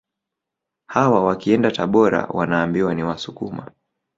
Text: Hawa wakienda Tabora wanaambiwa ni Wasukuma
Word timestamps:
Hawa 0.87 1.23
wakienda 1.23 1.71
Tabora 1.71 2.25
wanaambiwa 2.25 2.95
ni 2.95 3.03
Wasukuma 3.03 3.71